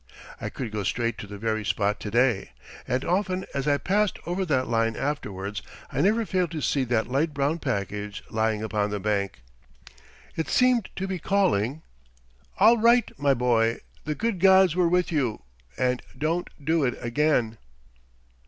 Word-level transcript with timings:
I 0.41 0.49
could 0.49 0.71
go 0.71 0.81
straight 0.81 1.19
to 1.19 1.27
the 1.27 1.37
very 1.37 1.63
spot 1.63 1.99
to 1.99 2.09
day, 2.09 2.53
and 2.87 3.05
often 3.05 3.45
as 3.53 3.67
I 3.67 3.77
passed 3.77 4.17
over 4.25 4.45
that 4.45 4.67
line 4.67 4.95
afterwards 4.95 5.61
I 5.91 6.01
never 6.01 6.25
failed 6.25 6.49
to 6.53 6.61
see 6.63 6.83
that 6.85 7.05
light 7.07 7.35
brown 7.35 7.59
package 7.59 8.23
lying 8.31 8.63
upon 8.63 8.89
the 8.89 8.99
bank. 8.99 9.41
It 10.35 10.49
seemed 10.49 10.89
to 10.95 11.07
be 11.07 11.19
calling: 11.19 11.83
"All 12.57 12.79
right, 12.79 13.11
my 13.19 13.35
boy! 13.35 13.77
the 14.03 14.15
good 14.15 14.39
gods 14.39 14.75
were 14.75 14.89
with 14.89 15.11
you, 15.11 15.43
but 15.77 16.01
don't 16.17 16.47
do 16.65 16.83
it 16.83 16.97
again!" 16.99 17.59